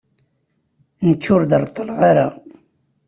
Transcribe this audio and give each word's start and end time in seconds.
Nekk 1.07 1.23
ur 1.35 1.41
d-reṭṭleɣ 1.45 1.99
ara. 2.09 2.27